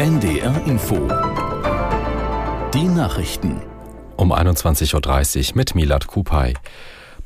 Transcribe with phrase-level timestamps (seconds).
[0.00, 0.96] NDR Info.
[2.72, 3.60] Die Nachrichten.
[4.16, 6.54] Um 21.30 Uhr mit Milad Kupay.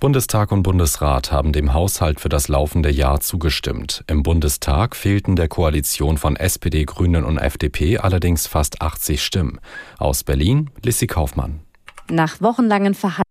[0.01, 4.03] Bundestag und Bundesrat haben dem Haushalt für das laufende Jahr zugestimmt.
[4.09, 9.61] Im Bundestag fehlten der Koalition von SPD, Grünen und FDP allerdings fast 80 Stimmen.
[9.99, 11.61] Aus Berlin, Lissy Kaufmann.
[12.11, 13.24] Nach wochenlangen Verhandlungen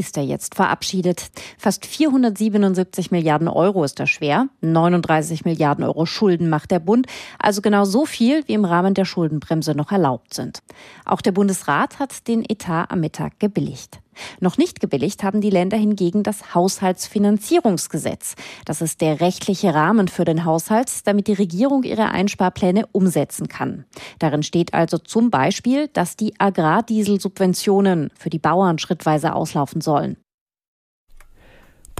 [0.00, 1.30] ist er jetzt verabschiedet.
[1.58, 4.48] Fast 477 Milliarden Euro ist er schwer.
[4.62, 7.06] 39 Milliarden Euro Schulden macht der Bund,
[7.38, 10.62] also genau so viel, wie im Rahmen der Schuldenbremse noch erlaubt sind.
[11.04, 14.00] Auch der Bundesrat hat den Etat am Mittag gebilligt.
[14.40, 18.34] Noch nicht gebilligt haben die Länder hingegen das Haushaltsfinanzierungsgesetz.
[18.64, 23.84] Das ist der rechtliche Rahmen für den Haushalt, damit die Regierung ihre Einsparpläne umsetzen kann.
[24.18, 30.16] Darin steht also zum Beispiel, dass die Agrardieselsubventionen für die Bauern schrittweise auslaufen sollen.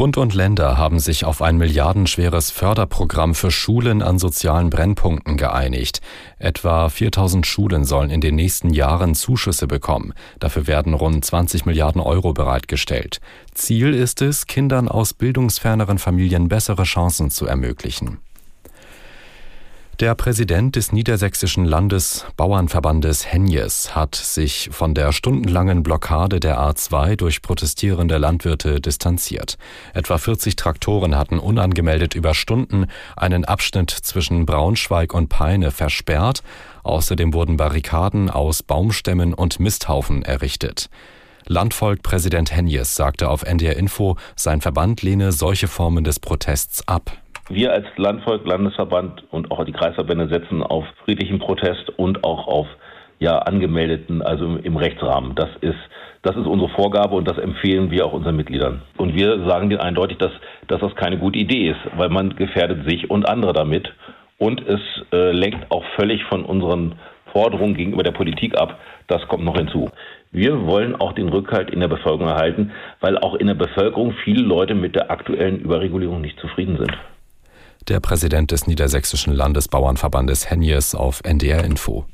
[0.01, 6.01] Bund und Länder haben sich auf ein milliardenschweres Förderprogramm für Schulen an sozialen Brennpunkten geeinigt.
[6.39, 10.15] Etwa 4000 Schulen sollen in den nächsten Jahren Zuschüsse bekommen.
[10.39, 13.21] Dafür werden rund 20 Milliarden Euro bereitgestellt.
[13.53, 18.21] Ziel ist es, Kindern aus bildungsferneren Familien bessere Chancen zu ermöglichen.
[20.01, 27.43] Der Präsident des Niedersächsischen Landesbauernverbandes Henjes hat sich von der stundenlangen Blockade der A2 durch
[27.43, 29.59] protestierende Landwirte distanziert.
[29.93, 36.43] Etwa 40 Traktoren hatten unangemeldet über Stunden einen Abschnitt zwischen Braunschweig und Peine versperrt.
[36.83, 40.89] Außerdem wurden Barrikaden aus Baumstämmen und Misthaufen errichtet.
[41.45, 47.13] Landvolkpräsident Henjes sagte auf NDR Info, sein Verband lehne solche Formen des Protests ab.
[47.53, 52.69] Wir als Landvolk, Landesverband und auch die Kreisverbände setzen auf friedlichen Protest und auch auf
[53.19, 55.35] ja, angemeldeten, also im Rechtsrahmen.
[55.35, 55.79] Das ist,
[56.23, 58.83] das ist unsere Vorgabe und das empfehlen wir auch unseren Mitgliedern.
[58.99, 60.31] Und wir sagen denen eindeutig, dass,
[60.69, 63.93] dass das keine gute Idee ist, weil man gefährdet sich und andere damit.
[64.39, 64.81] Und es
[65.13, 67.01] äh, lenkt auch völlig von unseren
[67.33, 68.79] Forderungen gegenüber der Politik ab.
[69.09, 69.91] Das kommt noch hinzu.
[70.31, 74.45] Wir wollen auch den Rückhalt in der Bevölkerung erhalten, weil auch in der Bevölkerung viele
[74.45, 76.97] Leute mit der aktuellen Überregulierung nicht zufrieden sind
[77.89, 82.07] der Präsident des Niedersächsischen Landesbauernverbandes Henjes auf NDR Info.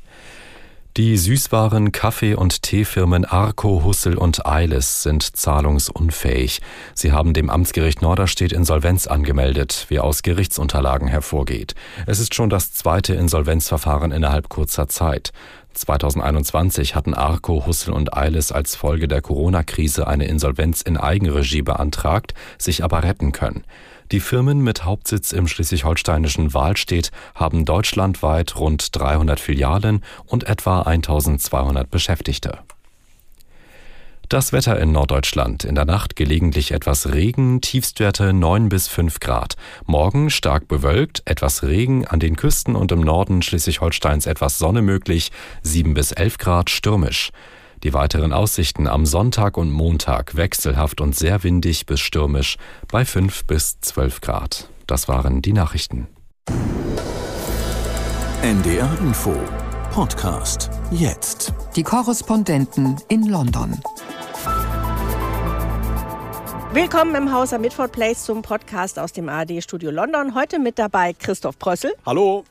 [0.97, 6.59] Die Süßwaren, Kaffee- und Teefirmen Arco, Hussel und Eiles sind zahlungsunfähig.
[6.95, 11.75] Sie haben dem Amtsgericht Norderstedt Insolvenz angemeldet, wie aus Gerichtsunterlagen hervorgeht.
[12.07, 15.33] Es ist schon das zweite Insolvenzverfahren innerhalb kurzer Zeit.
[15.77, 22.33] 2021 hatten Arco, Hussel und Eiles als Folge der Corona-Krise eine Insolvenz in Eigenregie beantragt,
[22.57, 23.63] sich aber retten können.
[24.11, 31.89] Die Firmen mit Hauptsitz im schleswig-holsteinischen Wahlstedt haben deutschlandweit rund 300 Filialen und etwa 1200
[31.89, 32.59] Beschäftigte.
[34.29, 35.63] Das Wetter in Norddeutschland.
[35.63, 39.53] In der Nacht gelegentlich etwas Regen, Tiefstwerte 9 bis 5 Grad.
[39.85, 45.31] Morgen stark bewölkt, etwas Regen, an den Küsten und im Norden Schleswig-Holsteins etwas Sonne möglich,
[45.63, 47.29] 7 bis 11 Grad stürmisch.
[47.83, 52.57] Die weiteren Aussichten am Sonntag und Montag wechselhaft und sehr windig bis stürmisch
[52.89, 54.67] bei 5 bis 12 Grad.
[54.87, 56.07] Das waren die Nachrichten.
[58.41, 59.33] NDR Info
[59.97, 61.53] Podcast jetzt.
[61.75, 63.79] Die Korrespondenten in London.
[66.77, 70.35] Willkommen im Haus am Midford Place zum Podcast aus dem ARD Studio London.
[70.35, 71.91] Heute mit dabei Christoph Prössel.
[72.05, 72.43] Hallo.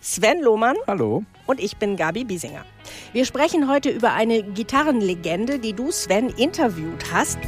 [0.00, 0.74] Sven Lohmann.
[0.88, 1.22] Hallo.
[1.46, 2.64] Und ich bin Gabi Biesinger.
[3.12, 7.38] Wir sprechen heute über eine Gitarrenlegende, die du, Sven, interviewt hast.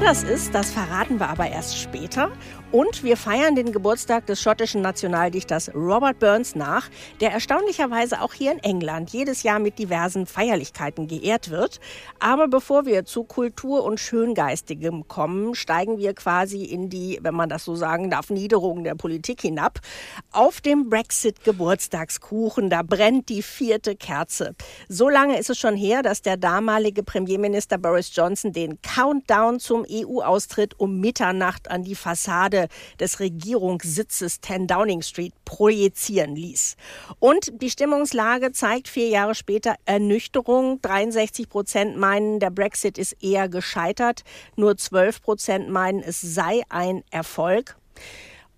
[0.00, 2.32] Wer das ist, das verraten wir aber erst später.
[2.72, 6.88] Und wir feiern den Geburtstag des schottischen Nationaldichters Robert Burns nach,
[7.20, 11.80] der erstaunlicherweise auch hier in England jedes Jahr mit diversen Feierlichkeiten geehrt wird.
[12.20, 17.48] Aber bevor wir zu Kultur und Schöngeistigem kommen, steigen wir quasi in die, wenn man
[17.48, 19.80] das so sagen darf, Niederung der Politik hinab.
[20.30, 24.54] Auf dem Brexit-Geburtstagskuchen, da brennt die vierte Kerze.
[24.88, 29.84] So lange ist es schon her, dass der damalige Premierminister Boris Johnson den Countdown zum
[29.90, 36.76] EU-Austritt um Mitternacht an die Fassade des Regierungssitzes 10 Downing Street projizieren ließ.
[37.18, 40.80] Und die Stimmungslage zeigt vier Jahre später Ernüchterung.
[40.82, 44.22] 63 Prozent meinen, der Brexit ist eher gescheitert.
[44.56, 47.76] Nur 12 Prozent meinen, es sei ein Erfolg.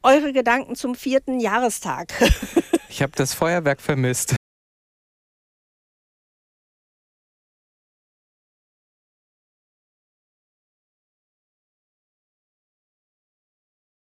[0.03, 2.13] Eure Gedanken zum vierten Jahrestag.
[2.93, 4.37] Ich habe das Feuerwerk vermisst.